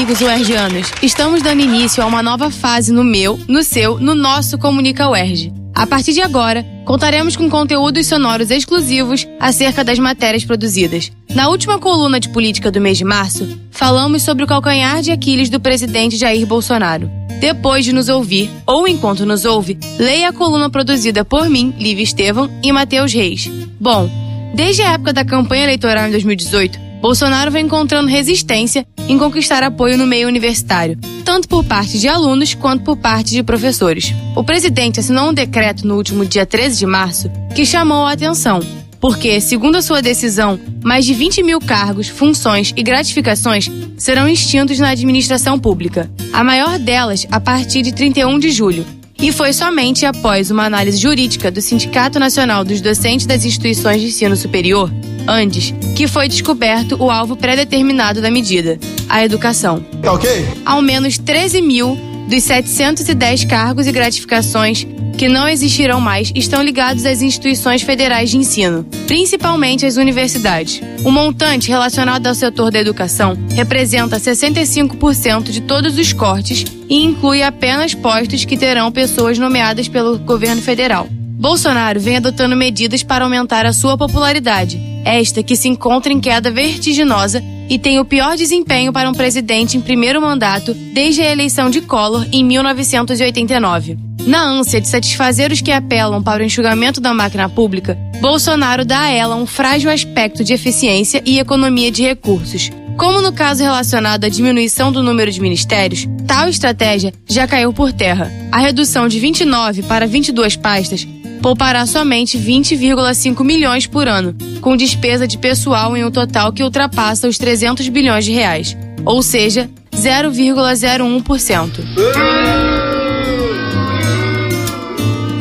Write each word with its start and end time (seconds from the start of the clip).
amigos 0.00 0.22
UERJanos, 0.22 0.92
estamos 1.02 1.42
dando 1.42 1.60
início 1.60 2.02
a 2.02 2.06
uma 2.06 2.22
nova 2.22 2.50
fase 2.50 2.90
no 2.90 3.04
meu, 3.04 3.38
no 3.46 3.62
seu, 3.62 3.98
no 3.98 4.14
nosso 4.14 4.56
Comunica 4.56 5.10
UERJ. 5.10 5.52
A 5.74 5.86
partir 5.86 6.14
de 6.14 6.22
agora, 6.22 6.64
contaremos 6.86 7.36
com 7.36 7.50
conteúdos 7.50 8.06
sonoros 8.06 8.50
exclusivos 8.50 9.28
acerca 9.38 9.84
das 9.84 9.98
matérias 9.98 10.42
produzidas. 10.42 11.12
Na 11.34 11.50
última 11.50 11.78
coluna 11.78 12.18
de 12.18 12.30
política 12.30 12.70
do 12.70 12.80
mês 12.80 12.96
de 12.96 13.04
março, 13.04 13.46
falamos 13.70 14.22
sobre 14.22 14.42
o 14.42 14.46
calcanhar 14.46 15.02
de 15.02 15.10
Aquiles 15.10 15.50
do 15.50 15.60
presidente 15.60 16.16
Jair 16.16 16.46
Bolsonaro. 16.46 17.10
Depois 17.38 17.84
de 17.84 17.92
nos 17.92 18.08
ouvir, 18.08 18.50
ou 18.66 18.88
enquanto 18.88 19.26
nos 19.26 19.44
ouve, 19.44 19.78
leia 19.98 20.30
a 20.30 20.32
coluna 20.32 20.70
produzida 20.70 21.26
por 21.26 21.50
mim, 21.50 21.74
Lívia 21.78 22.04
Estevam 22.04 22.50
e 22.62 22.72
Matheus 22.72 23.12
Reis. 23.12 23.50
Bom, 23.78 24.10
desde 24.54 24.80
a 24.80 24.92
época 24.92 25.12
da 25.12 25.26
campanha 25.26 25.64
eleitoral 25.64 26.08
em 26.08 26.10
2018, 26.10 26.89
Bolsonaro 27.00 27.50
vem 27.50 27.64
encontrando 27.64 28.08
resistência 28.08 28.86
em 29.08 29.18
conquistar 29.18 29.62
apoio 29.62 29.96
no 29.96 30.06
meio 30.06 30.28
universitário, 30.28 30.98
tanto 31.24 31.48
por 31.48 31.64
parte 31.64 31.98
de 31.98 32.06
alunos 32.06 32.52
quanto 32.54 32.84
por 32.84 32.96
parte 32.96 33.30
de 33.30 33.42
professores. 33.42 34.14
O 34.36 34.44
presidente 34.44 35.00
assinou 35.00 35.30
um 35.30 35.34
decreto 35.34 35.86
no 35.86 35.96
último 35.96 36.26
dia 36.26 36.44
13 36.44 36.78
de 36.78 36.86
março 36.86 37.30
que 37.54 37.64
chamou 37.64 38.04
a 38.04 38.12
atenção, 38.12 38.60
porque, 39.00 39.40
segundo 39.40 39.76
a 39.76 39.82
sua 39.82 40.02
decisão, 40.02 40.60
mais 40.84 41.06
de 41.06 41.14
20 41.14 41.42
mil 41.42 41.58
cargos, 41.58 42.08
funções 42.08 42.74
e 42.76 42.82
gratificações 42.82 43.70
serão 43.96 44.28
extintos 44.28 44.78
na 44.78 44.90
administração 44.90 45.58
pública, 45.58 46.10
a 46.34 46.44
maior 46.44 46.78
delas 46.78 47.26
a 47.30 47.40
partir 47.40 47.80
de 47.80 47.92
31 47.92 48.38
de 48.38 48.50
julho. 48.50 48.84
E 49.18 49.32
foi 49.32 49.52
somente 49.52 50.04
após 50.04 50.50
uma 50.50 50.64
análise 50.64 50.98
jurídica 50.98 51.50
do 51.50 51.60
Sindicato 51.60 52.18
Nacional 52.18 52.64
dos 52.64 52.80
Docentes 52.80 53.26
das 53.26 53.44
Instituições 53.44 54.00
de 54.00 54.08
Ensino 54.08 54.36
Superior 54.36 54.90
antes 55.30 55.72
que 55.94 56.08
foi 56.08 56.28
descoberto 56.28 56.96
o 57.00 57.10
alvo 57.10 57.36
pré-determinado 57.36 58.20
da 58.20 58.30
medida, 58.30 58.78
a 59.08 59.24
educação. 59.24 59.80
Tá 60.02 60.12
ok? 60.12 60.46
Ao 60.66 60.82
menos 60.82 61.16
13 61.16 61.62
mil 61.62 61.96
dos 62.28 62.42
710 62.44 63.44
cargos 63.44 63.86
e 63.86 63.92
gratificações 63.92 64.86
que 65.16 65.28
não 65.28 65.46
existirão 65.46 66.00
mais 66.00 66.32
estão 66.34 66.62
ligados 66.62 67.04
às 67.04 67.20
instituições 67.20 67.82
federais 67.82 68.30
de 68.30 68.38
ensino, 68.38 68.86
principalmente 69.06 69.84
às 69.84 69.96
universidades. 69.96 70.80
O 71.04 71.10
montante 71.10 71.68
relacionado 71.68 72.26
ao 72.26 72.34
setor 72.34 72.70
da 72.70 72.80
educação 72.80 73.36
representa 73.54 74.18
65% 74.18 75.50
de 75.50 75.60
todos 75.60 75.98
os 75.98 76.12
cortes 76.14 76.64
e 76.88 77.04
inclui 77.04 77.42
apenas 77.42 77.94
postos 77.94 78.46
que 78.46 78.56
terão 78.56 78.90
pessoas 78.90 79.38
nomeadas 79.38 79.88
pelo 79.88 80.18
governo 80.18 80.62
federal. 80.62 81.06
Bolsonaro 81.40 81.98
vem 81.98 82.18
adotando 82.18 82.54
medidas 82.54 83.02
para 83.02 83.24
aumentar 83.24 83.64
a 83.64 83.72
sua 83.72 83.96
popularidade, 83.96 84.78
esta 85.06 85.42
que 85.42 85.56
se 85.56 85.68
encontra 85.68 86.12
em 86.12 86.20
queda 86.20 86.50
vertiginosa 86.50 87.42
e 87.66 87.78
tem 87.78 87.98
o 87.98 88.04
pior 88.04 88.36
desempenho 88.36 88.92
para 88.92 89.08
um 89.08 89.14
presidente 89.14 89.74
em 89.74 89.80
primeiro 89.80 90.20
mandato 90.20 90.74
desde 90.74 91.22
a 91.22 91.32
eleição 91.32 91.70
de 91.70 91.80
Collor 91.80 92.26
em 92.30 92.44
1989. 92.44 93.96
Na 94.26 94.42
ânsia 94.42 94.82
de 94.82 94.88
satisfazer 94.88 95.50
os 95.50 95.62
que 95.62 95.72
apelam 95.72 96.22
para 96.22 96.42
o 96.42 96.46
enxugamento 96.46 97.00
da 97.00 97.14
máquina 97.14 97.48
pública, 97.48 97.96
Bolsonaro 98.20 98.84
dá 98.84 99.00
a 99.00 99.10
ela 99.10 99.34
um 99.34 99.46
frágil 99.46 99.90
aspecto 99.90 100.44
de 100.44 100.52
eficiência 100.52 101.22
e 101.24 101.38
economia 101.38 101.90
de 101.90 102.02
recursos. 102.02 102.70
Como 102.98 103.22
no 103.22 103.32
caso 103.32 103.62
relacionado 103.62 104.26
à 104.26 104.28
diminuição 104.28 104.92
do 104.92 105.02
número 105.02 105.30
de 105.30 105.40
ministérios, 105.40 106.06
tal 106.26 106.50
estratégia 106.50 107.14
já 107.26 107.48
caiu 107.48 107.72
por 107.72 107.94
terra. 107.94 108.30
A 108.52 108.58
redução 108.58 109.08
de 109.08 109.18
29 109.18 109.84
para 109.84 110.06
22 110.06 110.56
pastas 110.56 111.08
poupará 111.40 111.86
somente 111.86 112.38
20,5 112.38 113.44
milhões 113.44 113.86
por 113.86 114.06
ano, 114.06 114.34
com 114.60 114.76
despesa 114.76 115.26
de 115.26 115.38
pessoal 115.38 115.96
em 115.96 116.04
um 116.04 116.10
total 116.10 116.52
que 116.52 116.62
ultrapassa 116.62 117.26
os 117.28 117.38
300 117.38 117.88
bilhões 117.88 118.24
de 118.24 118.32
reais, 118.32 118.76
ou 119.04 119.22
seja, 119.22 119.68
0,01%. 119.92 121.84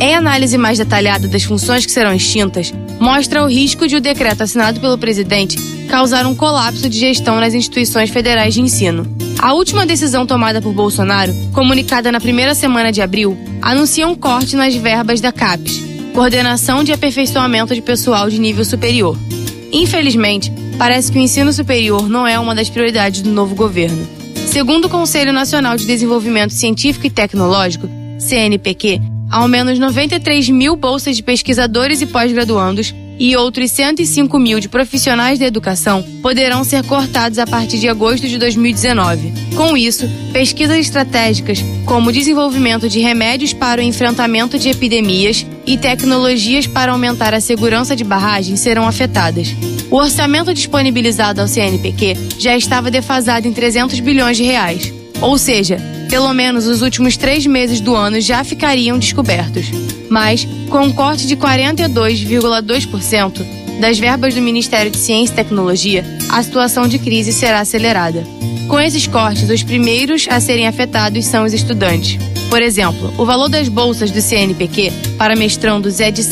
Em 0.01 0.15
análise 0.15 0.57
mais 0.57 0.77
detalhada 0.77 1.27
das 1.27 1.43
funções 1.43 1.85
que 1.85 1.91
serão 1.91 2.13
extintas, 2.13 2.73
mostra 2.99 3.43
o 3.43 3.47
risco 3.47 3.85
de 3.87 3.97
o 3.97 4.01
decreto 4.01 4.43
assinado 4.43 4.79
pelo 4.79 4.97
presidente 4.97 5.57
causar 5.89 6.25
um 6.25 6.35
colapso 6.35 6.87
de 6.87 6.97
gestão 6.97 7.39
nas 7.39 7.53
instituições 7.53 8.09
federais 8.09 8.53
de 8.53 8.61
ensino. 8.61 9.05
A 9.39 9.53
última 9.53 9.85
decisão 9.85 10.25
tomada 10.25 10.61
por 10.61 10.71
Bolsonaro, 10.73 11.33
comunicada 11.53 12.11
na 12.11 12.19
primeira 12.21 12.53
semana 12.53 12.91
de 12.91 13.01
abril, 13.01 13.37
anuncia 13.61 14.07
um 14.07 14.15
corte 14.15 14.55
nas 14.55 14.75
verbas 14.75 15.19
da 15.19 15.31
CAPES, 15.31 15.88
Coordenação 16.13 16.83
de 16.83 16.91
Aperfeiçoamento 16.91 17.73
de 17.73 17.81
Pessoal 17.81 18.29
de 18.29 18.39
Nível 18.39 18.65
Superior. 18.65 19.17
Infelizmente, 19.71 20.51
parece 20.77 21.11
que 21.11 21.17
o 21.17 21.21
ensino 21.21 21.53
superior 21.53 22.09
não 22.09 22.27
é 22.27 22.37
uma 22.39 22.55
das 22.55 22.69
prioridades 22.69 23.21
do 23.21 23.29
novo 23.29 23.55
governo. 23.55 24.07
Segundo 24.47 24.85
o 24.85 24.89
Conselho 24.89 25.31
Nacional 25.31 25.77
de 25.77 25.85
Desenvolvimento 25.85 26.53
Científico 26.53 27.05
e 27.05 27.09
Tecnológico, 27.09 27.87
CNPq, 28.17 28.99
ao 29.29 29.47
menos 29.47 29.77
93 29.77 30.49
mil 30.49 30.75
bolsas 30.75 31.15
de 31.15 31.23
pesquisadores 31.23 32.01
e 32.01 32.07
pós-graduandos 32.07 32.93
e 33.19 33.35
outros 33.35 33.69
105 33.71 34.39
mil 34.39 34.59
de 34.59 34.69
profissionais 34.69 35.37
da 35.37 35.45
educação 35.45 36.03
poderão 36.21 36.63
ser 36.63 36.83
cortados 36.85 37.37
a 37.37 37.45
partir 37.45 37.77
de 37.77 37.87
agosto 37.87 38.27
de 38.27 38.37
2019. 38.37 39.33
Com 39.55 39.77
isso, 39.77 40.09
pesquisas 40.31 40.77
estratégicas, 40.77 41.59
como 41.85 42.09
o 42.09 42.13
desenvolvimento 42.13 42.89
de 42.89 42.99
remédios 42.99 43.53
para 43.53 43.81
o 43.81 43.83
enfrentamento 43.83 44.57
de 44.57 44.69
epidemias 44.69 45.45
e 45.69 45.77
tecnologias 45.77 46.65
para 46.65 46.91
aumentar 46.91 47.35
a 47.35 47.39
segurança 47.39 47.95
de 47.95 48.03
barragens, 48.03 48.59
serão 48.59 48.87
afetadas. 48.87 49.55
O 49.91 49.97
orçamento 49.97 50.51
disponibilizado 50.51 51.39
ao 51.39 51.47
CNPq 51.47 52.17
já 52.39 52.57
estava 52.57 52.89
defasado 52.89 53.47
em 53.47 53.53
300 53.53 53.99
bilhões 53.99 54.35
de 54.35 54.43
reais. 54.43 54.91
Ou 55.21 55.37
seja, 55.37 55.77
pelo 56.09 56.33
menos 56.33 56.65
os 56.65 56.81
últimos 56.81 57.15
três 57.15 57.45
meses 57.45 57.79
do 57.79 57.95
ano 57.95 58.19
já 58.19 58.43
ficariam 58.43 58.97
descobertos. 58.97 59.67
Mas, 60.09 60.47
com 60.71 60.79
um 60.79 60.91
corte 60.91 61.27
de 61.27 61.37
42,2% 61.37 63.45
das 63.79 63.99
verbas 63.99 64.33
do 64.33 64.41
Ministério 64.41 64.89
de 64.89 64.97
Ciência 64.97 65.33
e 65.33 65.35
Tecnologia, 65.35 66.03
a 66.29 66.41
situação 66.41 66.87
de 66.87 66.97
crise 66.97 67.31
será 67.31 67.59
acelerada. 67.59 68.23
Com 68.67 68.79
esses 68.79 69.05
cortes, 69.05 69.47
os 69.51 69.61
primeiros 69.61 70.27
a 70.29 70.39
serem 70.39 70.67
afetados 70.67 71.25
são 71.25 71.45
os 71.45 71.53
estudantes. 71.53 72.17
Por 72.49 72.61
exemplo, 72.61 73.13
o 73.17 73.25
valor 73.25 73.47
das 73.47 73.69
bolsas 73.69 74.09
do 74.09 74.21
CNPq 74.21 74.91
para 75.17 75.35
mestrandos 75.35 75.99
é 75.99 76.09
de. 76.09 76.23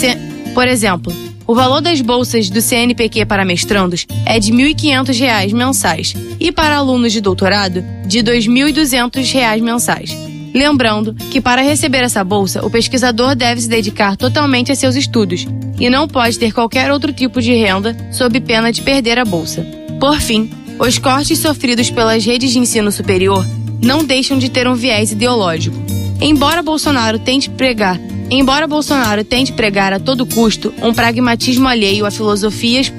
Por 0.54 0.68
exemplo, 0.68 1.14
o 1.46 1.54
valor 1.54 1.80
das 1.80 2.02
bolsas 2.02 2.50
do 2.50 2.60
CNPq 2.60 3.26
para 3.26 3.46
mestrandos 3.46 4.06
é 4.26 4.40
de 4.40 4.52
R$ 4.52 4.74
1.500 4.74 5.54
mensais 5.54 6.14
e 6.40 6.52
para 6.52 6.76
alunos 6.76 7.14
de 7.14 7.22
doutorado, 7.22 7.84
de 8.06 8.18
R$ 8.20 8.24
2.200 8.24 9.62
mensais. 9.62 10.18
Lembrando 10.54 11.14
que 11.30 11.40
para 11.40 11.62
receber 11.62 12.00
essa 12.00 12.24
bolsa, 12.24 12.66
o 12.66 12.70
pesquisador 12.70 13.36
deve 13.36 13.62
se 13.62 13.70
dedicar 13.70 14.18
totalmente 14.18 14.72
a 14.72 14.76
seus 14.76 14.96
estudos 14.96 15.46
e 15.80 15.88
não 15.88 16.08
pode 16.08 16.40
ter 16.40 16.52
qualquer 16.52 16.92
outro 16.92 17.14
tipo 17.14 17.40
de 17.40 17.54
renda 17.54 17.96
sob 18.12 18.42
pena 18.42 18.72
de 18.72 18.82
perder 18.82 19.20
a 19.20 19.26
bolsa. 19.26 19.64
Por 20.00 20.20
fim, 20.20 20.50
os 20.80 20.98
cortes 20.98 21.38
sofridos 21.38 21.92
pelas 21.92 22.26
redes 22.26 22.52
de 22.52 22.60
ensino 22.60 22.92
superior 22.92 23.46
não 23.82 24.04
deixam 24.04 24.40
de 24.40 24.50
ter 24.50 24.68
um 24.68 24.74
viés 24.74 25.12
ideológico. 25.12 25.78
Embora 26.20 26.62
Bolsonaro 26.62 27.20
tente 27.20 27.50
pregar 27.50 28.00
Embora 28.30 28.68
Bolsonaro 28.68 29.24
tente 29.24 29.54
pregar 29.54 29.94
a 29.94 30.00
todo 30.00 30.26
custo 30.26 30.74
um 30.82 30.94
pragmatismo 30.94 31.68
alheio 31.68 32.06
a 32.06 32.12
filosofias 32.12 32.92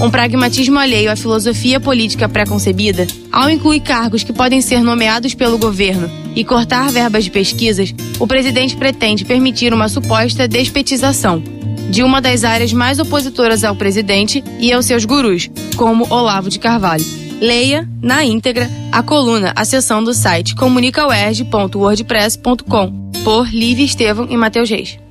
um 0.00 0.10
pragmatismo 0.10 0.78
alheio 0.78 1.10
à 1.10 1.16
filosofia 1.16 1.78
política 1.78 2.28
pré-concebida, 2.28 3.06
ao 3.30 3.48
incluir 3.48 3.80
cargos 3.80 4.24
que 4.24 4.32
podem 4.32 4.60
ser 4.60 4.82
nomeados 4.82 5.34
pelo 5.34 5.56
governo 5.56 6.10
e 6.34 6.44
cortar 6.44 6.90
verbas 6.90 7.24
de 7.24 7.30
pesquisas, 7.30 7.94
o 8.18 8.26
presidente 8.26 8.76
pretende 8.76 9.24
permitir 9.24 9.72
uma 9.72 9.88
suposta 9.88 10.48
despetização 10.48 11.42
de 11.88 12.02
uma 12.02 12.20
das 12.20 12.44
áreas 12.44 12.72
mais 12.72 12.98
opositoras 12.98 13.62
ao 13.62 13.76
presidente 13.76 14.42
e 14.58 14.72
aos 14.72 14.86
seus 14.86 15.04
gurus, 15.04 15.48
como 15.76 16.12
Olavo 16.12 16.50
de 16.50 16.58
Carvalho. 16.58 17.23
Leia, 17.40 17.88
na 18.00 18.24
íntegra, 18.24 18.70
a 18.92 19.02
coluna, 19.02 19.52
a 19.56 19.64
seção 19.64 20.00
do 20.02 20.14
site 20.14 20.54
comunicauerj.wordpress.com 20.54 23.10
por 23.24 23.48
Lívia 23.48 23.84
Estevam 23.84 24.28
e 24.30 24.36
Matheus 24.36 24.70
Reis. 24.70 25.03